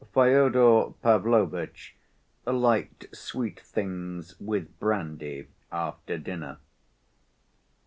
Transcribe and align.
Fyodor 0.15 0.95
Pavlovitch 1.03 1.95
liked 2.47 3.15
sweet 3.15 3.59
things 3.59 4.33
with 4.39 4.79
brandy 4.79 5.49
after 5.71 6.17
dinner. 6.17 6.57